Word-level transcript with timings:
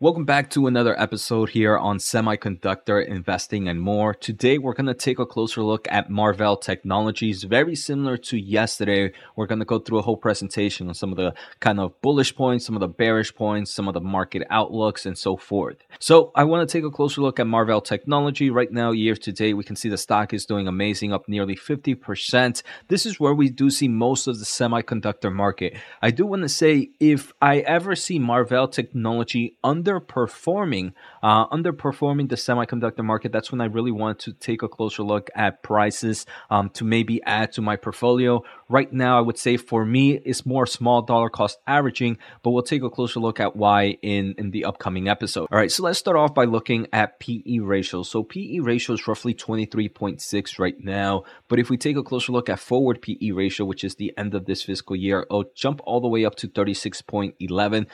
Welcome 0.00 0.26
back 0.26 0.50
to 0.50 0.68
another 0.68 0.96
episode 0.96 1.48
here 1.48 1.76
on 1.76 1.98
semiconductor 1.98 3.04
investing 3.04 3.66
and 3.66 3.80
more. 3.80 4.14
Today, 4.14 4.56
we're 4.56 4.72
going 4.72 4.86
to 4.86 4.94
take 4.94 5.18
a 5.18 5.26
closer 5.26 5.60
look 5.64 5.88
at 5.90 6.08
Marvell 6.08 6.56
Technologies. 6.56 7.42
Very 7.42 7.74
similar 7.74 8.16
to 8.16 8.38
yesterday, 8.38 9.10
we're 9.34 9.48
going 9.48 9.58
to 9.58 9.64
go 9.64 9.80
through 9.80 9.98
a 9.98 10.02
whole 10.02 10.16
presentation 10.16 10.86
on 10.86 10.94
some 10.94 11.10
of 11.10 11.16
the 11.16 11.34
kind 11.58 11.80
of 11.80 12.00
bullish 12.00 12.36
points, 12.36 12.64
some 12.64 12.76
of 12.76 12.80
the 12.80 12.86
bearish 12.86 13.34
points, 13.34 13.74
some 13.74 13.88
of 13.88 13.94
the 13.94 14.00
market 14.00 14.44
outlooks, 14.50 15.04
and 15.04 15.18
so 15.18 15.36
forth. 15.36 15.78
So, 15.98 16.30
I 16.36 16.44
want 16.44 16.68
to 16.68 16.72
take 16.72 16.84
a 16.84 16.92
closer 16.92 17.20
look 17.20 17.40
at 17.40 17.48
Marvell 17.48 17.80
Technology. 17.80 18.50
Right 18.50 18.70
now, 18.70 18.92
year 18.92 19.16
to 19.16 19.32
date, 19.32 19.54
we 19.54 19.64
can 19.64 19.74
see 19.74 19.88
the 19.88 19.98
stock 19.98 20.32
is 20.32 20.46
doing 20.46 20.68
amazing, 20.68 21.12
up 21.12 21.28
nearly 21.28 21.56
50%. 21.56 22.62
This 22.86 23.04
is 23.04 23.18
where 23.18 23.34
we 23.34 23.50
do 23.50 23.68
see 23.68 23.88
most 23.88 24.28
of 24.28 24.38
the 24.38 24.44
semiconductor 24.44 25.32
market. 25.32 25.76
I 26.00 26.12
do 26.12 26.24
want 26.24 26.42
to 26.42 26.48
say 26.48 26.90
if 27.00 27.32
I 27.42 27.58
ever 27.58 27.96
see 27.96 28.20
Marvell 28.20 28.68
Technology 28.68 29.56
under 29.64 29.87
underperforming, 29.88 30.92
uh, 31.22 31.48
underperforming 31.48 32.28
the 32.28 32.36
semiconductor 32.36 33.04
market, 33.04 33.32
that's 33.32 33.50
when 33.50 33.60
I 33.60 33.66
really 33.66 33.90
want 33.90 34.18
to 34.20 34.32
take 34.32 34.62
a 34.62 34.68
closer 34.68 35.02
look 35.02 35.30
at 35.34 35.62
prices 35.62 36.26
um, 36.50 36.70
to 36.70 36.84
maybe 36.84 37.22
add 37.24 37.52
to 37.52 37.62
my 37.62 37.76
portfolio. 37.76 38.42
Right 38.68 38.92
now, 38.92 39.18
I 39.18 39.20
would 39.20 39.38
say 39.38 39.56
for 39.56 39.84
me, 39.84 40.12
it's 40.24 40.44
more 40.44 40.66
small 40.66 41.02
dollar 41.02 41.30
cost 41.30 41.58
averaging, 41.66 42.18
but 42.42 42.50
we'll 42.50 42.62
take 42.62 42.82
a 42.82 42.90
closer 42.90 43.20
look 43.20 43.40
at 43.40 43.56
why 43.56 43.98
in, 44.02 44.34
in 44.38 44.50
the 44.50 44.64
upcoming 44.64 45.08
episode. 45.08 45.48
All 45.50 45.58
right, 45.58 45.70
so 45.70 45.82
let's 45.82 45.98
start 45.98 46.16
off 46.16 46.34
by 46.34 46.44
looking 46.44 46.86
at 46.92 47.18
PE 47.20 47.58
ratio. 47.60 48.02
So 48.02 48.22
PE 48.22 48.58
ratio 48.60 48.94
is 48.94 49.06
roughly 49.08 49.34
23.6 49.34 50.58
right 50.58 50.78
now, 50.78 51.24
but 51.48 51.58
if 51.58 51.70
we 51.70 51.76
take 51.76 51.96
a 51.96 52.02
closer 52.02 52.32
look 52.32 52.48
at 52.48 52.60
forward 52.60 53.02
PE 53.02 53.30
ratio, 53.30 53.66
which 53.66 53.84
is 53.84 53.94
the 53.94 54.12
end 54.16 54.34
of 54.34 54.46
this 54.46 54.62
fiscal 54.62 54.96
year, 54.96 55.20
it'll 55.22 55.50
jump 55.54 55.80
all 55.84 56.00
the 56.00 56.08
way 56.08 56.24
up 56.24 56.36
to 56.36 56.48
36.11 56.48 57.86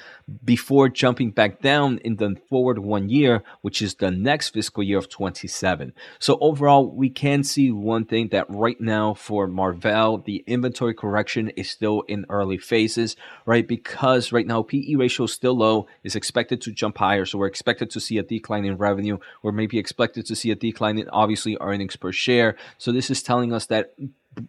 before 0.44 0.88
jumping 0.88 1.30
back 1.30 1.60
down 1.60 1.98
in 1.98 2.16
the 2.16 2.36
forward 2.48 2.78
one 2.78 3.08
year, 3.08 3.13
which 3.60 3.80
is 3.80 3.94
the 3.94 4.10
next 4.10 4.50
fiscal 4.50 4.82
year 4.82 4.98
of 4.98 5.08
27. 5.08 5.92
So 6.18 6.38
overall, 6.40 6.90
we 6.90 7.10
can 7.10 7.44
see 7.44 7.70
one 7.70 8.04
thing 8.04 8.28
that 8.28 8.46
right 8.48 8.80
now 8.80 9.14
for 9.14 9.46
Marvell, 9.46 10.18
the 10.18 10.42
inventory 10.46 10.94
correction 10.94 11.50
is 11.50 11.70
still 11.70 12.02
in 12.02 12.26
early 12.28 12.58
phases, 12.58 13.16
right? 13.46 13.66
Because 13.66 14.32
right 14.32 14.46
now 14.46 14.62
PE 14.62 14.94
ratio 14.94 15.24
is 15.24 15.32
still 15.32 15.56
low, 15.56 15.86
is 16.02 16.16
expected 16.16 16.60
to 16.62 16.72
jump 16.72 16.98
higher. 16.98 17.24
So 17.24 17.38
we're 17.38 17.46
expected 17.46 17.90
to 17.90 18.00
see 18.00 18.18
a 18.18 18.22
decline 18.22 18.64
in 18.64 18.76
revenue. 18.76 19.18
We're 19.42 19.52
maybe 19.52 19.78
expected 19.78 20.26
to 20.26 20.36
see 20.36 20.50
a 20.50 20.56
decline 20.56 20.98
in 20.98 21.08
obviously 21.10 21.56
earnings 21.60 21.96
per 21.96 22.12
share. 22.12 22.56
So 22.78 22.92
this 22.92 23.10
is 23.10 23.22
telling 23.22 23.52
us 23.52 23.66
that 23.66 23.94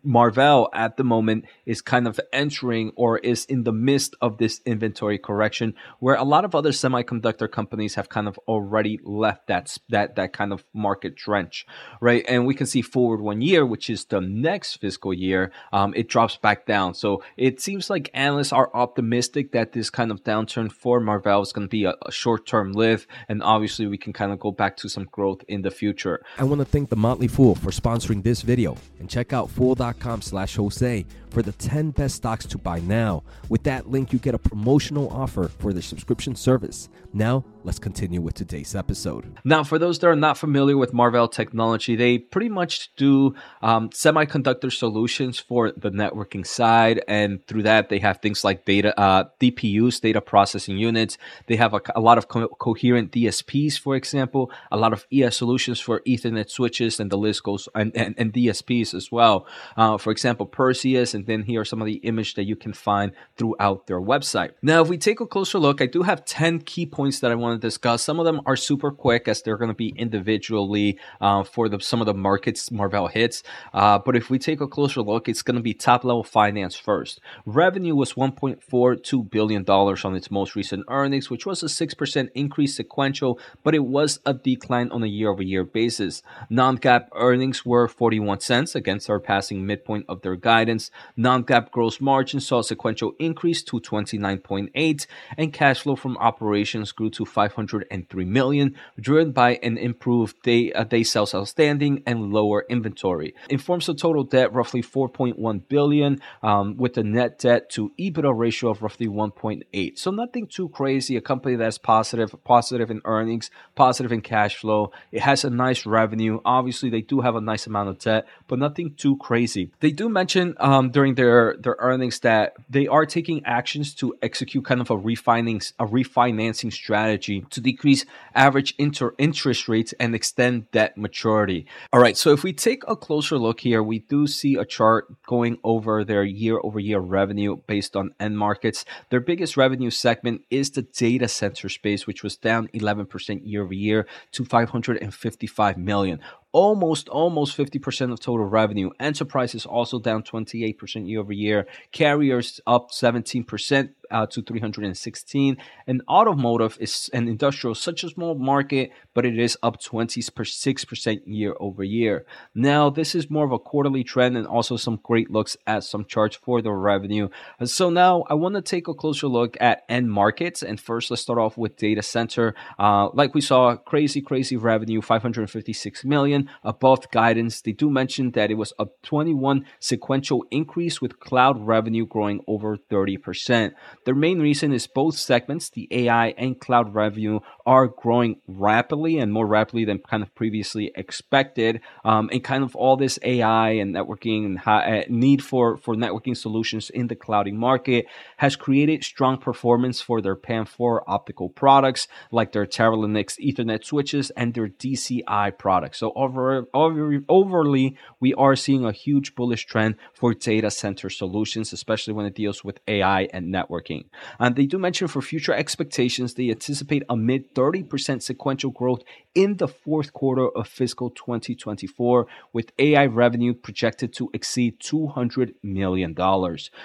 Marvell 0.03 0.69
at 0.73 0.97
the 0.97 1.03
moment 1.03 1.45
is 1.65 1.81
kind 1.81 2.07
of 2.07 2.19
entering 2.33 2.91
or 2.95 3.17
is 3.19 3.45
in 3.45 3.63
the 3.63 3.71
midst 3.71 4.15
of 4.21 4.37
this 4.37 4.61
inventory 4.65 5.17
correction 5.17 5.73
where 5.99 6.15
a 6.15 6.23
lot 6.23 6.45
of 6.45 6.55
other 6.55 6.71
semiconductor 6.71 7.51
companies 7.51 7.95
have 7.95 8.09
kind 8.09 8.27
of 8.27 8.39
already 8.47 8.99
left 9.03 9.47
that 9.47 9.77
that 9.89 10.15
that 10.15 10.33
kind 10.33 10.53
of 10.53 10.63
market 10.73 11.15
trench 11.15 11.65
right? 12.01 12.25
And 12.27 12.45
we 12.45 12.53
can 12.53 12.67
see 12.67 12.81
forward 12.81 13.21
one 13.21 13.41
year 13.41 13.65
which 13.65 13.89
is 13.89 14.05
the 14.05 14.21
next 14.21 14.77
fiscal 14.77 15.13
year 15.13 15.51
um, 15.71 15.93
it 15.95 16.07
drops 16.07 16.37
back 16.37 16.65
down. 16.65 16.93
So 16.93 17.23
it 17.37 17.61
seems 17.61 17.89
like 17.89 18.09
analysts 18.13 18.53
are 18.53 18.71
optimistic 18.73 19.51
that 19.51 19.73
this 19.73 19.89
kind 19.89 20.11
of 20.11 20.23
downturn 20.23 20.71
for 20.71 20.99
Marvell 20.99 21.41
is 21.41 21.51
going 21.51 21.67
to 21.67 21.71
be 21.71 21.85
a, 21.85 21.95
a 22.05 22.11
short-term 22.11 22.73
live 22.73 23.07
and 23.29 23.43
obviously 23.43 23.87
we 23.87 23.97
can 23.97 24.13
kind 24.13 24.31
of 24.31 24.39
go 24.39 24.51
back 24.51 24.77
to 24.77 24.89
some 24.89 25.05
growth 25.11 25.43
in 25.47 25.61
the 25.61 25.71
future. 25.71 26.23
I 26.37 26.43
want 26.43 26.59
to 26.59 26.65
thank 26.65 26.89
the 26.89 26.95
Motley 26.95 27.27
Fool 27.27 27.55
for 27.55 27.71
sponsoring 27.71 28.23
this 28.23 28.41
video 28.41 28.77
and 28.99 29.09
check 29.09 29.33
out 29.33 29.49
Fool 29.49 29.74
fool.com 29.75 30.21
slash 30.21 30.55
Jose 30.55 31.05
for 31.35 31.41
the 31.41 31.51
10 31.51 31.91
best 31.91 32.15
stocks 32.15 32.45
to 32.45 32.57
buy 32.57 32.79
now. 32.79 33.21
With 33.49 33.63
that 33.63 33.89
link, 33.89 34.13
you 34.13 34.19
get 34.19 34.33
a 34.33 34.39
promotional 34.39 35.09
offer 35.09 35.49
for 35.49 35.73
the 35.73 35.81
subscription 35.81 36.33
service. 36.33 36.87
Now, 37.11 37.43
let's 37.65 37.79
continue 37.79 38.21
with 38.21 38.35
today's 38.35 38.73
episode. 38.73 39.37
Now, 39.43 39.63
for 39.63 39.77
those 39.77 39.99
that 39.99 40.07
are 40.07 40.15
not 40.15 40.37
familiar 40.37 40.77
with 40.77 40.93
Marvell 40.93 41.27
Technology, 41.27 41.95
they 41.95 42.19
pretty 42.19 42.47
much 42.47 42.93
do 42.95 43.35
um, 43.61 43.89
semiconductor 43.89 44.71
solutions 44.71 45.39
for 45.39 45.71
the 45.71 45.89
networking 45.91 46.45
side, 46.45 47.03
and 47.07 47.45
through 47.47 47.63
that, 47.63 47.89
they 47.89 47.99
have 47.99 48.21
things 48.21 48.43
like 48.43 48.65
data 48.65 48.97
uh, 48.99 49.25
DPUs, 49.41 49.99
data 49.99 50.21
processing 50.21 50.77
units. 50.77 51.17
They 51.47 51.57
have 51.57 51.73
a, 51.73 51.81
a 51.95 52.01
lot 52.01 52.17
of 52.17 52.27
co- 52.27 52.47
coherent 52.47 53.11
DSPs, 53.11 53.77
for 53.77 53.95
example, 53.95 54.51
a 54.71 54.77
lot 54.77 54.93
of 54.93 55.05
ES 55.11 55.35
solutions 55.37 55.79
for 55.79 56.01
Ethernet 56.01 56.49
switches, 56.49 56.99
and 56.99 57.11
the 57.11 57.17
list 57.17 57.43
goes 57.43 57.67
and, 57.75 57.95
and, 57.95 58.15
and 58.17 58.31
DSPs 58.31 58.93
as 58.93 59.11
well. 59.11 59.47
Uh, 59.75 59.97
for 59.97 60.11
example, 60.11 60.45
Perseus, 60.45 61.13
and 61.13 61.24
then 61.25 61.43
here 61.43 61.61
are 61.61 61.65
some 61.65 61.81
of 61.81 61.85
the 61.85 61.95
image 61.97 62.35
that 62.35 62.43
you 62.43 62.55
can 62.55 62.73
find 62.73 63.11
throughout 63.37 63.87
their 63.87 63.99
website. 63.99 64.51
Now, 64.61 64.81
if 64.81 64.87
we 64.87 64.97
take 64.97 65.19
a 65.19 65.25
closer 65.25 65.59
look, 65.59 65.81
I 65.81 65.85
do 65.85 66.03
have 66.03 66.25
10 66.25 66.59
key 66.59 66.85
points 66.85 67.19
that 67.19 67.31
I 67.31 67.35
want 67.35 67.59
to 67.59 67.67
discuss. 67.67 68.03
Some 68.03 68.19
of 68.19 68.25
them 68.25 68.41
are 68.45 68.55
super 68.55 68.91
quick 68.91 69.27
as 69.27 69.41
they're 69.41 69.57
going 69.57 69.69
to 69.69 69.75
be 69.75 69.89
individually 69.89 70.99
uh, 71.21 71.43
for 71.43 71.69
the, 71.69 71.79
some 71.79 72.01
of 72.01 72.05
the 72.05 72.13
markets 72.13 72.71
Marvell 72.71 73.07
hits. 73.07 73.43
Uh, 73.73 73.99
but 73.99 74.15
if 74.15 74.29
we 74.29 74.39
take 74.39 74.61
a 74.61 74.67
closer 74.67 75.01
look, 75.01 75.27
it's 75.27 75.41
going 75.41 75.55
to 75.55 75.61
be 75.61 75.73
top 75.73 76.03
level 76.03 76.23
finance 76.23 76.75
first. 76.75 77.19
Revenue 77.45 77.95
was 77.95 78.13
$1.42 78.13 79.29
billion 79.29 79.65
on 79.67 80.15
its 80.15 80.31
most 80.31 80.55
recent 80.55 80.85
earnings, 80.89 81.29
which 81.29 81.45
was 81.45 81.63
a 81.63 81.67
6% 81.67 82.29
increase 82.35 82.75
sequential, 82.75 83.39
but 83.63 83.75
it 83.75 83.85
was 83.85 84.19
a 84.25 84.33
decline 84.33 84.89
on 84.91 85.03
a 85.03 85.07
year 85.07 85.29
over 85.29 85.43
year 85.43 85.63
basis. 85.63 86.21
Non 86.49 86.77
GAAP 86.77 87.07
earnings 87.13 87.65
were 87.65 87.87
41 87.87 88.39
cents 88.39 88.75
against 88.75 89.09
our 89.09 89.19
passing 89.19 89.65
midpoint 89.65 90.05
of 90.07 90.21
their 90.21 90.35
guidance. 90.35 90.91
Non 91.17 91.45
GAAP 91.45 91.71
gross 91.71 92.01
margin 92.01 92.41
saw 92.41 92.59
a 92.59 92.63
sequential 92.63 93.13
increase 93.19 93.63
to 93.63 93.79
29.8, 93.79 95.07
and 95.37 95.53
cash 95.53 95.81
flow 95.81 95.95
from 95.95 96.17
operations 96.17 96.91
grew 96.91 97.09
to 97.11 97.23
503 97.23 98.25
million, 98.25 98.75
driven 98.99 99.31
by 99.31 99.55
an 99.63 99.77
improved 99.77 100.41
day, 100.41 100.73
uh, 100.73 100.83
day 100.83 101.03
sales 101.03 101.33
outstanding 101.33 102.03
and 102.05 102.33
lower 102.33 102.65
inventory. 102.69 103.33
In 103.49 103.59
forms 103.59 103.87
of 103.87 103.97
total 103.97 104.25
debt, 104.25 104.53
roughly 104.53 104.81
4.1 104.81 105.61
billion, 105.69 106.19
um, 106.43 106.75
with 106.75 106.97
a 106.97 107.03
net 107.03 107.39
debt 107.39 107.69
to 107.71 107.93
EBITDA 107.97 108.37
ratio 108.37 108.71
of 108.71 108.81
roughly 108.81 109.07
1.8. 109.07 109.97
So 109.97 110.11
nothing 110.11 110.47
too 110.47 110.67
crazy. 110.69 111.15
A 111.15 111.21
company 111.21 111.55
that's 111.55 111.77
positive, 111.77 112.35
positive 112.43 112.91
in 112.91 113.01
earnings, 113.05 113.49
positive 113.75 114.11
in 114.11 114.19
cash 114.19 114.57
flow. 114.57 114.91
It 115.13 115.21
has 115.21 115.45
a 115.45 115.49
nice 115.49 115.85
revenue. 115.85 116.41
Obviously, 116.43 116.89
they 116.89 117.01
do 117.01 117.21
have 117.21 117.35
a 117.35 117.41
nice 117.41 117.67
amount 117.67 117.87
of 117.87 117.99
debt, 117.99 118.27
but 118.47 118.59
nothing 118.59 118.95
too 118.95 119.15
crazy. 119.15 119.71
They 119.79 119.91
do 119.91 120.09
mention 120.09 120.55
um, 120.59 120.89
during 120.91 121.04
their 121.13 121.55
their 121.59 121.75
earnings 121.77 122.19
that 122.21 122.55
they 122.67 122.87
are 122.87 123.05
taking 123.05 123.45
actions 123.45 123.93
to 123.95 124.15
execute 124.23 124.65
kind 124.65 124.81
of 124.81 124.89
a 124.89 124.97
refinancing 124.97 125.73
a 125.77 125.85
refinancing 125.85 126.73
strategy 126.73 127.45
to 127.51 127.61
decrease 127.61 128.05
average 128.33 128.73
inter 128.79 129.13
interest 129.19 129.67
rates 129.69 129.93
and 129.99 130.15
extend 130.15 130.71
debt 130.71 130.97
maturity. 130.97 131.67
All 131.93 131.99
right, 131.99 132.17
so 132.17 132.31
if 132.31 132.43
we 132.43 132.53
take 132.53 132.83
a 132.87 132.95
closer 132.95 133.37
look 133.37 133.59
here, 133.59 133.83
we 133.83 133.99
do 133.99 134.25
see 134.25 134.55
a 134.55 134.65
chart 134.65 135.05
going 135.27 135.59
over 135.63 136.03
their 136.03 136.23
year 136.23 136.59
over 136.63 136.79
year 136.79 136.99
revenue 136.99 137.57
based 137.67 137.95
on 137.95 138.15
end 138.19 138.39
markets. 138.39 138.85
Their 139.11 139.19
biggest 139.19 139.55
revenue 139.57 139.91
segment 139.91 140.41
is 140.49 140.71
the 140.71 140.81
data 140.81 141.27
center 141.27 141.69
space, 141.69 142.07
which 142.07 142.23
was 142.23 142.35
down 142.37 142.69
11% 142.69 143.41
year 143.43 143.63
over 143.63 143.73
year 143.73 144.07
to 144.31 144.45
555 144.45 145.77
million 145.77 146.19
almost 146.55 147.09
almost 147.09 147.57
50% 147.57 148.13
of 148.13 148.21
total 148.21 148.45
revenue. 148.45 148.89
Enterprise 148.97 149.53
is 149.53 149.65
also 149.65 149.99
down 149.99 150.23
28% 150.23 151.05
year 151.05 151.19
over 151.19 151.33
year. 151.33 151.67
Carriers 151.91 152.61
up 152.65 152.91
17% 152.91 153.89
uh, 154.11 154.25
to 154.27 154.41
316. 154.41 155.57
And 155.87 156.01
automotive 156.09 156.77
is 156.79 157.09
an 157.13 157.27
industrial, 157.27 157.75
such 157.75 158.03
a 158.03 158.09
small 158.09 158.35
market, 158.35 158.91
but 159.13 159.25
it 159.25 159.37
is 159.37 159.57
up 159.63 159.81
26% 159.81 161.21
year 161.25 161.55
over 161.59 161.83
year. 161.83 162.25
Now, 162.53 162.89
this 162.89 163.15
is 163.15 163.29
more 163.29 163.45
of 163.45 163.51
a 163.51 163.59
quarterly 163.59 164.03
trend 164.03 164.37
and 164.37 164.47
also 164.47 164.77
some 164.77 164.99
great 165.03 165.29
looks 165.29 165.57
at 165.67 165.83
some 165.83 166.05
charts 166.05 166.35
for 166.35 166.61
the 166.61 166.71
revenue. 166.71 167.29
So 167.63 167.89
now 167.89 168.23
I 168.29 168.33
want 168.33 168.55
to 168.55 168.61
take 168.61 168.87
a 168.87 168.93
closer 168.93 169.27
look 169.27 169.57
at 169.59 169.83
end 169.89 170.11
markets. 170.11 170.63
And 170.63 170.79
first, 170.79 171.09
let's 171.09 171.21
start 171.21 171.39
off 171.39 171.57
with 171.57 171.77
data 171.77 172.01
center. 172.01 172.55
Uh, 172.79 173.09
like 173.13 173.33
we 173.33 173.41
saw, 173.41 173.75
crazy, 173.75 174.21
crazy 174.21 174.57
revenue, 174.57 175.01
556 175.01 176.05
million 176.05 176.49
above 176.63 177.09
guidance. 177.11 177.61
They 177.61 177.71
do 177.71 177.89
mention 177.89 178.31
that 178.31 178.51
it 178.51 178.55
was 178.55 178.73
a 178.79 178.87
21 179.03 179.65
sequential 179.79 180.45
increase 180.51 181.01
with 181.01 181.19
cloud 181.19 181.65
revenue 181.65 182.05
growing 182.05 182.41
over 182.47 182.77
30%. 182.77 183.71
The 184.05 184.13
main 184.13 184.39
reason 184.39 184.71
is 184.71 184.85
both 184.85 185.15
segments, 185.15 185.71
the 185.71 185.87
AI 185.89 186.27
and 186.37 186.59
cloud 186.59 186.93
revenue, 186.93 187.39
are 187.65 187.87
growing 187.87 188.39
rapidly 188.47 189.17
and 189.17 189.33
more 189.33 189.47
rapidly 189.47 189.83
than 189.83 189.97
kind 189.97 190.21
of 190.21 190.33
previously 190.35 190.91
expected. 190.95 191.81
Um, 192.03 192.29
and 192.31 192.43
kind 192.43 192.63
of 192.63 192.75
all 192.75 192.97
this 192.97 193.17
AI 193.23 193.69
and 193.71 193.95
networking 193.95 194.45
and 194.45 194.59
uh, 194.63 195.05
need 195.09 195.43
for, 195.43 195.77
for 195.77 195.95
networking 195.95 196.37
solutions 196.37 196.91
in 196.91 197.07
the 197.07 197.15
clouding 197.15 197.57
market 197.57 198.05
has 198.37 198.55
created 198.55 199.03
strong 199.03 199.39
performance 199.39 200.01
for 200.01 200.21
their 200.21 200.35
PAM4 200.35 200.99
optical 201.07 201.49
products, 201.49 202.07
like 202.31 202.51
their 202.51 202.67
Teralynx 202.67 203.39
Ethernet 203.39 203.83
switches 203.83 204.29
and 204.31 204.53
their 204.53 204.67
DCI 204.67 205.57
products. 205.57 205.97
So 205.97 206.13
over, 206.15 206.67
over, 206.75 207.23
overly, 207.27 207.97
we 208.19 208.35
are 208.35 208.55
seeing 208.55 208.85
a 208.85 208.91
huge 208.91 209.33
bullish 209.33 209.65
trend 209.65 209.95
for 210.13 210.35
data 210.35 210.69
center 210.69 211.09
solutions, 211.09 211.73
especially 211.73 212.13
when 212.13 212.27
it 212.27 212.35
deals 212.35 212.63
with 212.63 212.79
AI 212.87 213.23
and 213.33 213.51
networking. 213.51 213.94
Networking. 213.95 214.05
And 214.39 214.55
they 214.55 214.65
do 214.65 214.77
mention 214.77 215.07
for 215.07 215.21
future 215.21 215.53
expectations, 215.53 216.33
they 216.33 216.49
anticipate 216.49 217.03
a 217.09 217.15
mid 217.15 217.53
30% 217.53 218.21
sequential 218.21 218.71
growth 218.71 219.01
in 219.35 219.57
the 219.57 219.67
fourth 219.67 220.13
quarter 220.13 220.47
of 220.47 220.67
fiscal 220.67 221.09
2024, 221.09 222.25
with 222.53 222.71
AI 222.79 223.05
revenue 223.05 223.53
projected 223.53 224.13
to 224.13 224.29
exceed 224.33 224.79
$200 224.79 225.53
million. 225.61 226.15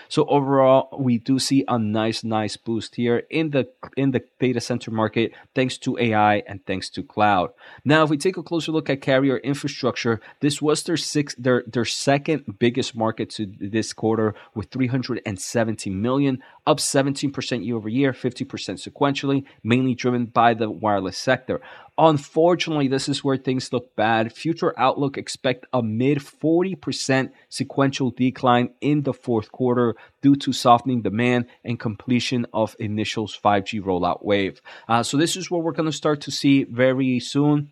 So 0.09 0.25
overall, 0.27 0.89
we 0.99 1.19
do 1.19 1.39
see 1.39 1.65
a 1.69 1.79
nice, 1.79 2.25
nice 2.25 2.57
boost 2.57 2.97
here 2.97 3.23
in 3.31 3.51
the 3.51 3.69
in 3.97 4.11
the 4.11 4.23
data 4.41 4.61
center 4.61 4.91
market, 4.91 5.33
thanks 5.55 5.79
to 5.79 5.97
AI 5.99 6.43
and 6.49 6.65
thanks 6.67 6.91
to 6.91 7.03
cloud. 7.05 7.51
Now, 7.85 8.03
if 8.03 8.11
we 8.11 8.17
take 8.17 8.37
a 8.37 8.43
closer 8.43 8.73
look 8.73 8.91
at 8.91 9.01
carrier 9.01 9.39
infrastructure, 9.39 10.21
this 10.41 10.61
was 10.61 10.83
their 10.83 10.97
sixth, 10.97 11.37
their 11.39 11.63
their 11.67 11.85
second 11.85 12.59
biggest 12.59 12.97
market 12.97 13.31
to 13.31 13.47
this 13.47 13.93
quarter 13.93 14.35
with 14.55 14.71
370 14.71 15.91
million, 15.91 16.43
up 16.67 16.79
17% 16.79 17.65
year 17.65 17.77
over 17.77 17.89
year, 17.89 18.13
50% 18.13 18.47
sequentially, 18.47 19.45
mainly 19.63 19.95
driven 19.95 20.27
by 20.27 20.55
the 20.55 20.71
wireless 20.71 21.17
sector. 21.17 21.61
Unfortunately, 22.03 22.89
this 22.89 23.11
is 23.11 23.23
where 23.23 23.37
things 23.37 23.75
look 23.75 23.95
bad. 23.95 24.33
Future 24.33 24.73
Outlook 24.79 25.19
expect 25.19 25.67
a 25.71 25.83
mid 25.83 26.17
40% 26.17 27.31
sequential 27.51 28.11
decline 28.11 28.71
in 28.81 29.03
the 29.03 29.13
fourth 29.13 29.53
quarter 29.53 29.95
due 30.23 30.35
to 30.37 30.55
softening 30.55 31.03
demand 31.03 31.45
and 31.63 31.79
completion 31.79 32.47
of 32.55 32.75
initial 32.79 33.27
5G 33.27 33.83
rollout 33.83 34.25
wave. 34.25 34.63
Uh, 34.89 35.03
so 35.03 35.19
this 35.19 35.37
is 35.37 35.51
what 35.51 35.63
we're 35.63 35.73
going 35.73 35.91
to 35.91 35.93
start 35.93 36.23
to 36.23 36.31
see 36.31 36.65
very 36.65 37.21
soon 37.21 37.71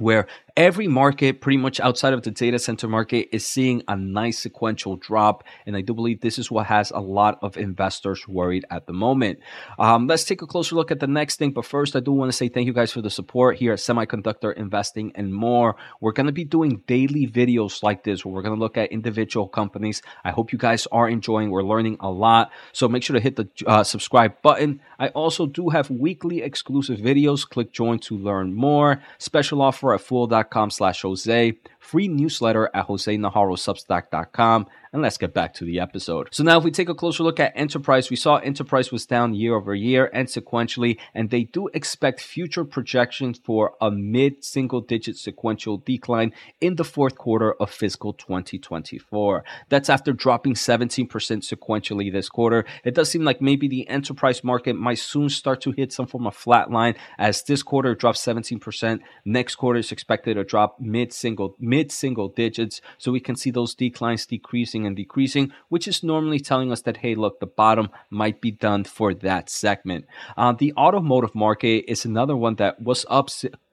where 0.00 0.28
every 0.58 0.88
market, 0.88 1.40
pretty 1.40 1.56
much 1.56 1.78
outside 1.78 2.12
of 2.12 2.22
the 2.22 2.32
data 2.32 2.58
center 2.58 2.88
market, 2.88 3.28
is 3.30 3.46
seeing 3.46 3.80
a 3.86 3.94
nice 3.94 4.40
sequential 4.40 4.96
drop. 4.96 5.44
And 5.64 5.76
I 5.76 5.82
do 5.82 5.94
believe 5.94 6.20
this 6.20 6.36
is 6.36 6.50
what 6.50 6.66
has 6.66 6.90
a 6.90 6.98
lot 6.98 7.38
of 7.42 7.56
investors 7.56 8.26
worried 8.26 8.64
at 8.68 8.88
the 8.88 8.92
moment. 8.92 9.38
Um, 9.78 10.08
let's 10.08 10.24
take 10.24 10.42
a 10.42 10.48
closer 10.48 10.74
look 10.74 10.90
at 10.90 10.98
the 10.98 11.06
next 11.06 11.36
thing. 11.36 11.52
But 11.52 11.64
first, 11.64 11.94
I 11.94 12.00
do 12.00 12.10
want 12.10 12.32
to 12.32 12.36
say 12.36 12.48
thank 12.48 12.66
you 12.66 12.72
guys 12.72 12.90
for 12.90 13.00
the 13.00 13.08
support 13.08 13.56
here 13.56 13.72
at 13.72 13.78
Semiconductor 13.78 14.52
Investing 14.52 15.12
and 15.14 15.32
more. 15.32 15.76
We're 16.00 16.12
going 16.12 16.26
to 16.26 16.32
be 16.32 16.44
doing 16.44 16.82
daily 16.88 17.28
videos 17.28 17.84
like 17.84 18.02
this 18.02 18.24
where 18.24 18.34
we're 18.34 18.42
going 18.42 18.56
to 18.56 18.60
look 18.60 18.76
at 18.76 18.90
individual 18.90 19.46
companies. 19.46 20.02
I 20.24 20.32
hope 20.32 20.52
you 20.52 20.58
guys 20.58 20.88
are 20.90 21.08
enjoying. 21.08 21.52
We're 21.52 21.62
learning 21.62 21.98
a 22.00 22.10
lot. 22.10 22.50
So 22.72 22.88
make 22.88 23.04
sure 23.04 23.14
to 23.14 23.20
hit 23.20 23.36
the 23.36 23.48
uh, 23.64 23.84
subscribe 23.84 24.42
button. 24.42 24.80
I 24.98 25.08
also 25.10 25.46
do 25.46 25.68
have 25.68 25.88
weekly 25.88 26.42
exclusive 26.42 26.98
videos. 26.98 27.48
Click 27.48 27.72
join 27.72 28.00
to 28.00 28.18
learn 28.18 28.54
more. 28.54 29.00
Special 29.18 29.62
offer 29.62 29.94
at 29.94 30.00
fool.com 30.00 30.47
substack.com 30.48 30.70
slash 30.70 31.02
Jose, 31.02 31.58
free 31.78 32.08
newsletter 32.08 32.70
at 32.74 32.86
josenajarrosubstack.com, 32.88 34.66
and 34.92 35.02
let's 35.02 35.18
get 35.18 35.34
back 35.34 35.54
to 35.54 35.64
the 35.64 35.80
episode. 35.80 36.28
So 36.32 36.44
now 36.44 36.58
if 36.58 36.64
we 36.64 36.70
take 36.70 36.88
a 36.88 36.94
closer 36.94 37.22
look 37.22 37.40
at 37.40 37.52
enterprise, 37.54 38.10
we 38.10 38.16
saw 38.16 38.36
enterprise 38.36 38.90
was 38.90 39.06
down 39.06 39.34
year 39.34 39.54
over 39.54 39.74
year 39.74 40.10
and 40.12 40.28
sequentially, 40.28 40.98
and 41.14 41.30
they 41.30 41.44
do 41.44 41.68
expect 41.74 42.20
future 42.20 42.64
projections 42.64 43.40
for 43.44 43.74
a 43.80 43.90
mid 43.90 44.44
single 44.44 44.80
digit 44.80 45.16
sequential 45.16 45.78
decline 45.78 46.32
in 46.60 46.76
the 46.76 46.84
fourth 46.84 47.16
quarter 47.16 47.52
of 47.54 47.70
fiscal 47.70 48.12
2024. 48.12 49.44
That's 49.68 49.90
after 49.90 50.12
dropping 50.12 50.54
17% 50.54 51.08
sequentially 51.08 52.12
this 52.12 52.28
quarter. 52.28 52.64
It 52.84 52.94
does 52.94 53.10
seem 53.10 53.24
like 53.24 53.40
maybe 53.40 53.68
the 53.68 53.88
enterprise 53.88 54.42
market 54.44 54.74
might 54.74 54.98
soon 54.98 55.28
start 55.28 55.60
to 55.62 55.72
hit 55.72 55.92
some 55.92 56.06
form 56.06 56.26
of 56.26 56.34
flat 56.34 56.70
line 56.70 56.94
as 57.18 57.42
this 57.42 57.62
quarter 57.62 57.94
dropped 57.94 58.18
17%. 58.18 59.00
Next 59.24 59.56
quarter 59.56 59.78
is 59.78 59.92
expected 59.92 60.34
to 60.34 60.44
drop 60.44 60.80
mid 60.80 61.12
single 61.12 61.56
mid 61.58 61.92
single 61.92 62.28
digits. 62.28 62.80
So 62.98 63.12
we 63.12 63.20
can 63.20 63.36
see 63.36 63.50
those 63.50 63.74
declines 63.74 64.26
decreasing 64.26 64.77
decreasing 64.78 64.86
and 64.86 64.96
decreasing, 64.96 65.52
which 65.68 65.88
is 65.88 66.02
normally 66.02 66.40
telling 66.40 66.72
us 66.72 66.82
that, 66.82 66.98
hey, 66.98 67.14
look, 67.14 67.40
the 67.40 67.46
bottom 67.46 67.90
might 68.10 68.40
be 68.40 68.50
done 68.50 68.84
for 68.84 69.14
that 69.14 69.50
segment. 69.50 70.04
Uh, 70.36 70.52
the 70.52 70.72
automotive 70.76 71.34
market 71.34 71.84
is 71.88 72.04
another 72.04 72.36
one 72.36 72.56
that 72.56 72.80
was 72.80 73.04
up 73.08 73.28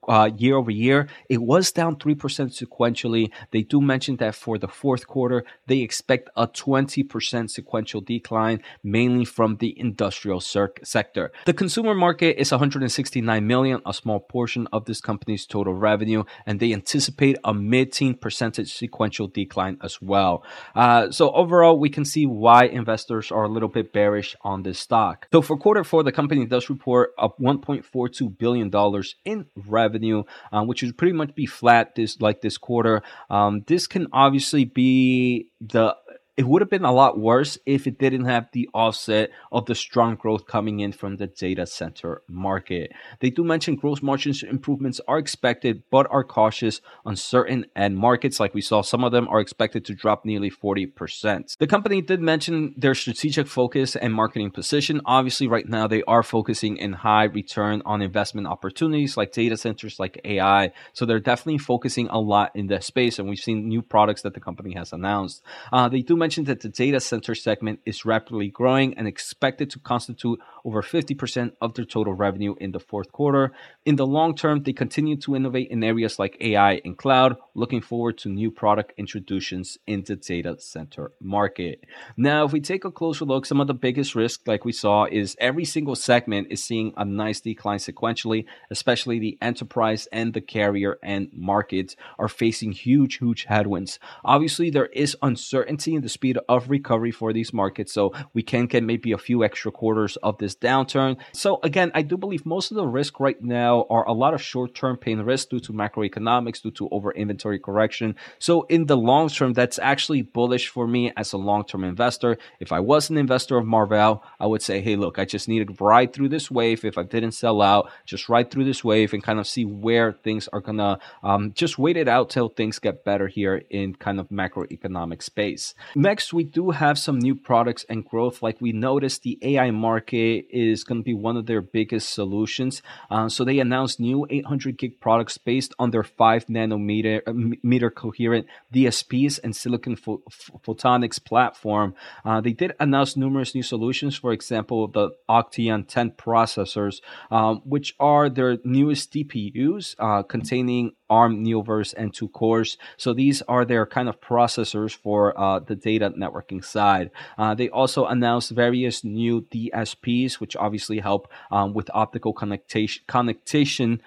uh, 0.08 0.30
year 0.36 0.56
over 0.56 0.70
year. 0.70 1.08
It 1.28 1.42
was 1.42 1.72
down 1.72 1.96
3% 1.96 2.16
sequentially. 2.16 3.30
They 3.50 3.62
do 3.62 3.80
mention 3.80 4.16
that 4.16 4.34
for 4.34 4.58
the 4.58 4.68
fourth 4.68 5.06
quarter, 5.06 5.44
they 5.66 5.78
expect 5.78 6.30
a 6.36 6.46
20% 6.46 7.50
sequential 7.50 8.00
decline, 8.00 8.62
mainly 8.82 9.24
from 9.24 9.56
the 9.56 9.78
industrial 9.78 10.40
sector. 10.40 11.32
The 11.44 11.52
consumer 11.52 11.94
market 11.94 12.38
is 12.38 12.50
169 12.50 13.46
million, 13.46 13.80
a 13.84 13.92
small 13.92 14.20
portion 14.20 14.68
of 14.72 14.84
this 14.84 15.00
company's 15.00 15.46
total 15.46 15.74
revenue, 15.74 16.24
and 16.46 16.60
they 16.60 16.72
anticipate 16.72 17.36
a 17.44 17.52
mid-teen 17.52 18.14
percentage 18.14 18.72
sequential 18.72 19.28
decline 19.28 19.78
as 19.82 20.00
well. 20.00 20.44
Uh, 20.74 21.10
so 21.10 21.30
overall, 21.32 21.78
we 21.78 21.90
can 21.90 22.04
see 22.04 22.26
why 22.26 22.64
investors 22.64 23.30
are 23.30 23.44
a 23.44 23.48
little 23.48 23.68
bit 23.68 23.92
bearish 23.92 24.36
on 24.42 24.62
this 24.62 24.78
stock. 24.78 25.28
So 25.32 25.42
for 25.42 25.56
quarter 25.56 25.84
four, 25.84 26.02
the 26.02 26.12
company 26.12 26.46
does 26.46 26.68
report 26.70 27.10
a 27.18 27.28
1.42 27.28 28.38
billion 28.38 28.70
dollars 28.70 29.16
in 29.24 29.46
revenue 29.66 29.95
revenue, 29.96 30.24
um, 30.52 30.66
which 30.66 30.82
would 30.82 30.96
pretty 30.96 31.12
much 31.12 31.34
be 31.34 31.46
flat 31.46 31.94
this 31.94 32.20
like 32.20 32.40
this 32.40 32.58
quarter. 32.58 33.02
Um, 33.30 33.64
this 33.66 33.86
can 33.86 34.06
obviously 34.12 34.64
be 34.64 35.48
the 35.60 35.96
it 36.36 36.46
would 36.46 36.60
have 36.60 36.68
been 36.68 36.84
a 36.84 36.92
lot 36.92 37.18
worse 37.18 37.56
if 37.64 37.86
it 37.86 37.98
didn't 37.98 38.26
have 38.26 38.48
the 38.52 38.68
offset 38.74 39.30
of 39.50 39.64
the 39.64 39.74
strong 39.74 40.16
growth 40.16 40.46
coming 40.46 40.80
in 40.80 40.92
from 40.92 41.16
the 41.16 41.26
data 41.26 41.66
center 41.66 42.22
market. 42.28 42.92
They 43.20 43.30
do 43.30 43.42
mention 43.42 43.76
gross 43.76 44.02
margins 44.02 44.42
improvements 44.42 45.00
are 45.08 45.18
expected, 45.18 45.82
but 45.90 46.06
are 46.10 46.24
cautious 46.24 46.82
on 47.06 47.16
certain 47.16 47.64
end 47.74 47.96
markets. 47.96 48.38
Like 48.38 48.52
we 48.52 48.60
saw, 48.60 48.82
some 48.82 49.02
of 49.02 49.12
them 49.12 49.28
are 49.28 49.40
expected 49.40 49.86
to 49.86 49.94
drop 49.94 50.26
nearly 50.26 50.50
40%. 50.50 51.56
The 51.56 51.66
company 51.66 52.02
did 52.02 52.20
mention 52.20 52.74
their 52.76 52.94
strategic 52.94 53.46
focus 53.46 53.96
and 53.96 54.12
marketing 54.12 54.50
position. 54.50 55.00
Obviously, 55.06 55.48
right 55.48 55.66
now 55.66 55.86
they 55.86 56.02
are 56.02 56.22
focusing 56.22 56.76
in 56.76 56.92
high 56.92 57.24
return 57.24 57.80
on 57.86 58.02
investment 58.02 58.46
opportunities 58.46 59.16
like 59.16 59.32
data 59.32 59.56
centers, 59.56 59.98
like 59.98 60.20
AI. 60.24 60.72
So 60.92 61.06
they're 61.06 61.18
definitely 61.18 61.58
focusing 61.58 62.08
a 62.08 62.20
lot 62.20 62.52
in 62.54 62.66
that 62.66 62.84
space. 62.84 63.18
And 63.18 63.26
we've 63.26 63.38
seen 63.38 63.68
new 63.68 63.80
products 63.80 64.20
that 64.22 64.34
the 64.34 64.40
company 64.40 64.74
has 64.74 64.92
announced. 64.92 65.42
Uh, 65.72 65.88
they 65.88 66.02
do 66.02 66.14
mention 66.14 66.25
mentioned 66.26 66.48
that 66.48 66.62
the 66.62 66.68
data 66.68 66.98
center 66.98 67.36
segment 67.36 67.78
is 67.86 68.04
rapidly 68.04 68.48
growing 68.48 68.92
and 68.98 69.06
expected 69.06 69.70
to 69.70 69.78
constitute 69.78 70.40
over 70.64 70.82
50% 70.82 71.52
of 71.60 71.74
their 71.74 71.84
total 71.84 72.14
revenue 72.14 72.56
in 72.58 72.72
the 72.72 72.80
fourth 72.80 73.12
quarter. 73.12 73.52
In 73.84 73.94
the 73.94 74.04
long 74.04 74.34
term, 74.34 74.64
they 74.64 74.72
continue 74.72 75.16
to 75.18 75.36
innovate 75.36 75.68
in 75.70 75.84
areas 75.84 76.18
like 76.18 76.36
AI 76.40 76.80
and 76.84 76.98
cloud, 76.98 77.36
looking 77.54 77.80
forward 77.80 78.18
to 78.18 78.28
new 78.28 78.50
product 78.50 78.92
introductions 78.96 79.78
in 79.86 80.02
the 80.02 80.16
data 80.16 80.56
center 80.58 81.12
market. 81.20 81.84
Now, 82.16 82.44
if 82.44 82.52
we 82.52 82.60
take 82.60 82.84
a 82.84 82.90
closer 82.90 83.24
look, 83.24 83.46
some 83.46 83.60
of 83.60 83.68
the 83.68 83.74
biggest 83.86 84.16
risks, 84.16 84.42
like 84.48 84.64
we 84.64 84.72
saw, 84.72 85.04
is 85.04 85.36
every 85.38 85.64
single 85.64 85.94
segment 85.94 86.48
is 86.50 86.64
seeing 86.64 86.92
a 86.96 87.04
nice 87.04 87.40
decline 87.40 87.78
sequentially, 87.78 88.46
especially 88.68 89.20
the 89.20 89.38
enterprise 89.40 90.08
and 90.10 90.34
the 90.34 90.40
carrier 90.40 90.98
and 91.04 91.28
markets 91.32 91.94
are 92.18 92.28
facing 92.28 92.72
huge, 92.72 93.18
huge 93.18 93.44
headwinds. 93.44 94.00
Obviously, 94.24 94.70
there 94.70 94.86
is 94.86 95.16
uncertainty 95.22 95.94
in 95.94 96.02
the 96.02 96.15
speed 96.16 96.36
of 96.48 96.70
recovery 96.78 97.14
for 97.20 97.30
these 97.32 97.52
markets, 97.62 97.92
so 97.92 98.02
we 98.36 98.42
can 98.42 98.64
get 98.72 98.82
maybe 98.82 99.12
a 99.12 99.18
few 99.28 99.38
extra 99.48 99.70
quarters 99.80 100.16
of 100.28 100.38
this 100.38 100.54
downturn. 100.68 101.12
So 101.32 101.48
again, 101.62 101.90
I 101.98 102.02
do 102.10 102.16
believe 102.24 102.44
most 102.46 102.70
of 102.70 102.76
the 102.80 102.86
risk 103.00 103.20
right 103.26 103.40
now 103.42 103.86
are 103.94 104.06
a 104.08 104.16
lot 104.22 104.32
of 104.34 104.40
short-term 104.40 104.96
pain 104.96 105.20
risk 105.20 105.50
due 105.50 105.60
to 105.66 105.72
macroeconomics, 105.72 106.62
due 106.62 106.74
to 106.78 106.88
over 106.96 107.10
inventory 107.22 107.60
correction. 107.66 108.08
So 108.38 108.54
in 108.74 108.86
the 108.86 108.96
long 109.10 109.28
term, 109.28 109.52
that's 109.52 109.78
actually 109.92 110.22
bullish 110.22 110.66
for 110.74 110.86
me 110.86 111.12
as 111.16 111.32
a 111.32 111.38
long-term 111.50 111.84
investor. 111.84 112.38
If 112.60 112.70
I 112.72 112.80
was 112.80 113.10
an 113.10 113.18
investor 113.18 113.56
of 113.58 113.66
Marvell, 113.66 114.22
I 114.40 114.46
would 114.46 114.62
say, 114.62 114.80
hey, 114.80 114.96
look, 114.96 115.18
I 115.18 115.24
just 115.24 115.48
need 115.48 115.66
to 115.66 115.84
ride 115.84 116.12
through 116.12 116.30
this 116.30 116.50
wave. 116.50 116.84
If 116.84 116.98
I 116.98 117.04
didn't 117.14 117.32
sell 117.32 117.60
out, 117.60 117.90
just 118.04 118.28
ride 118.28 118.50
through 118.50 118.64
this 118.64 118.82
wave 118.90 119.12
and 119.12 119.22
kind 119.22 119.38
of 119.38 119.46
see 119.46 119.64
where 119.64 120.12
things 120.12 120.48
are 120.54 120.60
gonna 120.60 120.98
um, 121.22 121.52
just 121.62 121.78
wait 121.78 121.96
it 121.96 122.08
out 122.08 122.30
till 122.30 122.48
things 122.48 122.78
get 122.78 123.04
better 123.04 123.28
here 123.28 123.62
in 123.70 123.94
kind 123.94 124.18
of 124.20 124.28
macroeconomic 124.30 125.22
space. 125.22 125.74
Next, 126.06 126.32
we 126.32 126.44
do 126.44 126.70
have 126.70 127.00
some 127.00 127.18
new 127.18 127.34
products 127.34 127.84
and 127.88 128.04
growth. 128.04 128.40
Like 128.40 128.60
we 128.60 128.70
noticed, 128.70 129.24
the 129.24 129.40
AI 129.42 129.72
market 129.72 130.46
is 130.50 130.84
going 130.84 131.00
to 131.00 131.04
be 131.04 131.14
one 131.14 131.36
of 131.36 131.46
their 131.46 131.60
biggest 131.60 132.10
solutions. 132.10 132.80
Uh, 133.10 133.28
so 133.28 133.42
they 133.42 133.58
announced 133.58 133.98
new 133.98 134.24
800 134.30 134.78
gig 134.78 135.00
products 135.00 135.36
based 135.36 135.74
on 135.80 135.90
their 135.90 136.04
five 136.04 136.46
nanometer 136.46 137.22
uh, 137.26 137.32
meter 137.60 137.90
coherent 137.90 138.46
DSPs 138.72 139.40
and 139.42 139.56
silicon 139.56 139.96
ph- 139.96 140.20
photonics 140.64 141.18
platform. 141.22 141.92
Uh, 142.24 142.40
they 142.40 142.52
did 142.52 142.72
announce 142.78 143.16
numerous 143.16 143.52
new 143.52 143.64
solutions. 143.64 144.14
For 144.14 144.32
example, 144.32 144.86
the 144.86 145.10
Octeon 145.28 145.88
10 145.88 146.12
processors, 146.12 147.00
um, 147.32 147.62
which 147.64 147.96
are 147.98 148.28
their 148.28 148.58
newest 148.62 149.12
DPUs 149.12 149.96
uh, 149.98 150.22
containing 150.22 150.92
ARM 151.08 151.44
Neoverse 151.44 151.94
N2 151.94 152.32
cores. 152.32 152.76
So 152.96 153.12
these 153.12 153.42
are 153.42 153.64
their 153.64 153.86
kind 153.86 154.08
of 154.08 154.20
processors 154.20 154.94
for 154.94 155.38
uh, 155.38 155.60
the 155.60 155.76
data 155.76 155.95
networking 156.02 156.64
side. 156.64 157.10
Uh, 157.38 157.54
they 157.54 157.68
also 157.68 158.06
announced 158.06 158.50
various 158.50 159.04
new 159.04 159.42
DSPs, 159.42 160.34
which 160.34 160.56
obviously 160.56 160.98
help 160.98 161.28
um, 161.50 161.74
with 161.74 161.90
optical 161.94 162.34
connectation, 162.34 163.00
connectation 163.08 164.00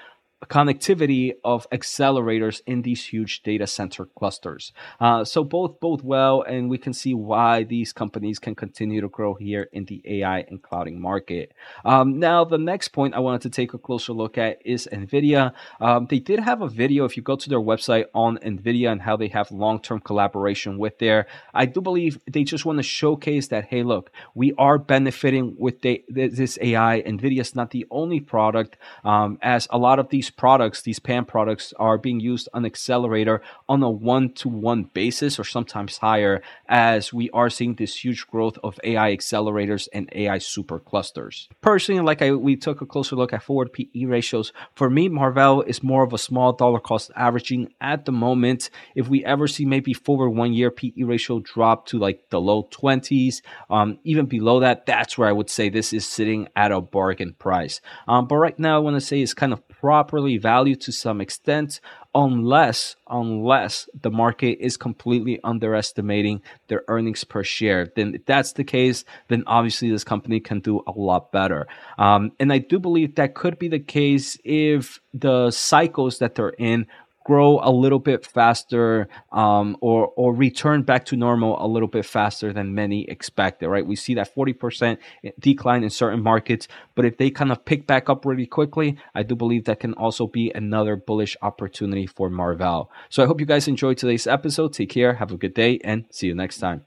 connectivity 0.47 1.33
of 1.43 1.69
accelerators 1.69 2.61
in 2.65 2.81
these 2.81 3.05
huge 3.05 3.43
data 3.43 3.67
center 3.67 4.05
clusters. 4.05 4.71
Uh, 4.99 5.23
so 5.25 5.43
both 5.43 5.79
both 5.79 6.03
well, 6.03 6.41
and 6.41 6.69
we 6.69 6.77
can 6.77 6.93
see 6.93 7.13
why 7.13 7.63
these 7.63 7.91
companies 7.91 8.39
can 8.39 8.55
continue 8.55 9.01
to 9.01 9.09
grow 9.09 9.33
here 9.33 9.69
in 9.73 9.85
the 9.85 10.01
AI 10.05 10.39
and 10.47 10.61
clouding 10.61 10.99
market. 10.99 11.51
Um, 11.83 12.19
now, 12.19 12.45
the 12.45 12.57
next 12.57 12.89
point 12.89 13.13
I 13.13 13.19
wanted 13.19 13.41
to 13.41 13.49
take 13.49 13.73
a 13.73 13.77
closer 13.77 14.13
look 14.13 14.37
at 14.37 14.61
is 14.65 14.87
NVIDIA. 14.91 15.53
Um, 15.81 16.07
they 16.09 16.19
did 16.19 16.39
have 16.39 16.61
a 16.61 16.69
video, 16.69 17.05
if 17.05 17.17
you 17.17 17.23
go 17.23 17.35
to 17.35 17.49
their 17.49 17.59
website 17.59 18.05
on 18.13 18.37
NVIDIA 18.37 18.91
and 18.91 19.01
how 19.01 19.17
they 19.17 19.27
have 19.27 19.51
long-term 19.51 19.99
collaboration 19.99 20.77
with 20.77 20.99
there. 20.99 21.27
I 21.53 21.65
do 21.65 21.81
believe 21.81 22.19
they 22.25 22.43
just 22.43 22.65
want 22.65 22.77
to 22.77 22.83
showcase 22.83 23.47
that, 23.49 23.65
hey, 23.65 23.83
look, 23.83 24.11
we 24.35 24.53
are 24.57 24.77
benefiting 24.77 25.55
with 25.57 25.81
the, 25.81 26.03
this 26.07 26.57
AI. 26.61 27.01
NVIDIA 27.05 27.41
is 27.41 27.55
not 27.55 27.71
the 27.71 27.85
only 27.91 28.19
product, 28.19 28.77
um, 29.03 29.37
as 29.41 29.67
a 29.69 29.77
lot 29.77 29.99
of 29.99 30.09
these 30.09 30.28
products, 30.29 30.81
these 30.81 30.99
PAM 30.99 31.25
products, 31.25 31.73
are 31.77 31.97
being 31.97 32.19
used 32.19 32.49
on 32.53 32.65
Accelerator 32.65 33.41
on 33.67 33.83
a 33.83 33.89
one-to-one 33.89 34.83
basis 34.93 35.39
or 35.39 35.43
sometimes 35.43 35.97
higher, 35.97 36.41
as 36.67 37.13
we 37.13 37.29
are 37.31 37.49
seeing 37.49 37.75
this 37.75 38.03
huge 38.03 38.27
growth 38.27 38.57
of 38.63 38.79
AI 38.83 39.15
accelerators 39.15 39.87
and 39.93 40.09
AI 40.13 40.37
superclusters. 40.37 41.47
Personally, 41.61 42.01
like 42.01 42.21
I, 42.21 42.31
we 42.31 42.55
took 42.55 42.81
a 42.81 42.85
closer 42.85 43.15
look 43.15 43.33
at 43.33 43.43
forward 43.43 43.73
PE 43.73 44.05
ratios. 44.05 44.53
For 44.75 44.89
me, 44.89 45.09
Marvell 45.09 45.61
is 45.61 45.83
more 45.83 46.03
of 46.03 46.13
a 46.13 46.17
small 46.17 46.53
dollar 46.53 46.79
cost 46.79 47.11
averaging 47.15 47.73
at 47.81 48.05
the 48.05 48.11
moment. 48.11 48.69
If 48.95 49.07
we 49.07 49.23
ever 49.25 49.47
see 49.47 49.65
maybe 49.65 49.93
forward 49.93 50.29
one 50.29 50.53
year 50.53 50.71
PE 50.71 51.03
ratio 51.03 51.39
drop 51.39 51.87
to 51.87 51.97
like 51.97 52.29
the 52.29 52.39
low 52.39 52.63
20s, 52.71 53.41
um, 53.69 53.99
even 54.03 54.25
below 54.25 54.59
that, 54.61 54.85
that's 54.85 55.17
where 55.17 55.27
I 55.27 55.31
would 55.31 55.49
say 55.49 55.69
this 55.69 55.93
is 55.93 56.07
sitting 56.07 56.47
at 56.55 56.71
a 56.71 56.81
bargain 56.81 57.33
price. 57.33 57.81
Um, 58.07 58.27
but 58.27 58.37
right 58.37 58.57
now, 58.57 58.75
I 58.75 58.79
want 58.79 58.95
to 58.95 59.01
say 59.01 59.21
it's 59.21 59.33
kind 59.33 59.53
of 59.53 59.67
properly 59.79 60.37
valued 60.37 60.81
to 60.81 60.91
some 60.91 61.21
extent 61.21 61.79
unless 62.13 62.95
unless 63.09 63.87
the 64.01 64.11
market 64.11 64.57
is 64.59 64.75
completely 64.77 65.39
underestimating 65.43 66.41
their 66.67 66.83
earnings 66.87 67.23
per 67.23 67.43
share. 67.43 67.91
Then 67.95 68.15
if 68.15 68.25
that's 68.25 68.53
the 68.53 68.63
case 68.63 69.05
then 69.29 69.43
obviously 69.47 69.89
this 69.89 70.03
company 70.03 70.39
can 70.39 70.59
do 70.59 70.81
a 70.87 70.91
lot 70.91 71.31
better. 71.31 71.67
Um, 71.97 72.31
and 72.39 72.51
i 72.51 72.57
do 72.57 72.79
believe 72.79 73.15
that 73.15 73.35
could 73.35 73.57
be 73.59 73.67
the 73.67 73.79
case 73.79 74.37
if 74.43 74.99
the 75.13 75.51
cycles 75.51 76.19
that 76.19 76.35
they're 76.35 76.49
in 76.57 76.87
grow 77.29 77.59
a 77.61 77.71
little 77.83 77.99
bit 77.99 78.25
faster 78.25 79.07
um, 79.31 79.77
or 79.81 79.99
or 80.15 80.29
return 80.33 80.81
back 80.89 81.05
to 81.09 81.15
normal 81.15 81.53
a 81.63 81.67
little 81.75 81.91
bit 81.97 82.05
faster 82.05 82.51
than 82.57 82.73
many 82.81 82.99
expected. 83.15 83.69
Right, 83.69 83.85
we 83.85 83.95
see 83.95 84.15
that 84.15 84.33
forty 84.33 84.53
percent 84.53 84.99
decline 85.39 85.83
in 85.83 85.91
certain 85.91 86.21
markets, 86.23 86.67
but 86.95 87.05
if 87.05 87.17
they 87.17 87.29
kind 87.29 87.51
of 87.51 87.63
pick 87.65 87.85
back 87.85 88.09
up 88.09 88.25
really 88.25 88.47
quickly, 88.47 88.97
I 89.13 89.21
do 89.23 89.35
believe 89.35 89.65
that 89.65 89.79
can 89.79 89.93
also 89.93 90.27
be 90.27 90.51
another 90.55 90.95
bullish 90.95 91.35
opportunity 91.41 92.07
for 92.07 92.29
Marvell. 92.29 92.89
So 93.09 93.23
I 93.23 93.27
hope 93.27 93.39
you 93.39 93.45
guys 93.45 93.67
enjoyed 93.67 93.97
today's 93.97 94.27
episode. 94.27 94.73
Take 94.73 94.89
care, 94.89 95.13
have 95.21 95.31
a 95.31 95.37
good 95.37 95.53
day, 95.53 95.79
and 95.83 96.05
see 96.09 96.27
you 96.27 96.35
next 96.35 96.57
time. 96.57 96.85